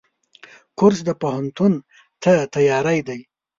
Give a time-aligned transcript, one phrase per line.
[0.77, 1.73] کورس د پوهنتون
[2.23, 3.19] ته تیاری دی.